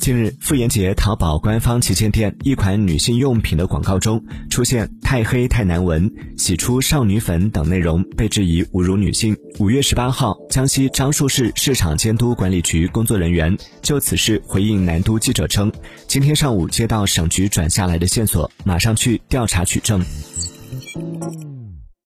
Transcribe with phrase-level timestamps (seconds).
[0.00, 9.36] 近日妇炎洁淘宝官方旗舰店一款女性用品的广告中出现太黑太难闻洗出少女粉等内容被质疑侮辱女性。
[9.58, 15.70] 五月十八号江西樟树市市场监督管理局工作人员就此事回应南都记者称
[16.06, 20.02] 今天上午接到省局转下来的线索马上去调查取证。